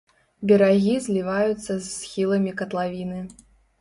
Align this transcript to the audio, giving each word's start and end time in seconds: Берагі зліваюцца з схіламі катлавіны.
Берагі 0.51 0.95
зліваюцца 1.07 1.67
з 1.67 1.77
схіламі 1.99 2.55
катлавіны. 2.63 3.21